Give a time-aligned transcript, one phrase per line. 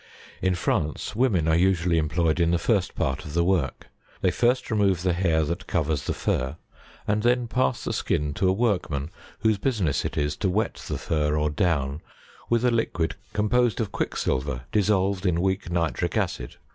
[0.41, 3.89] In France, women are usually employed in the first part of the work:
[4.21, 6.57] they first remove the hair that covers the fur,
[7.07, 9.11] and then pass the skin to a workman
[9.41, 12.01] whose business it is to wet the fur or down
[12.49, 16.55] with a liquid, composed of quicksilver dissolved in weak nitric acid.